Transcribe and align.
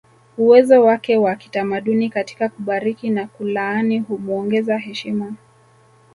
Uwezo 0.37 0.83
wake 0.83 1.17
wa 1.17 1.35
kitamaduni 1.35 2.09
katika 2.09 2.49
kubariki 2.49 3.09
na 3.09 3.27
kulaani 3.27 3.99
humuongeza 3.99 4.77
heshima 4.77 5.33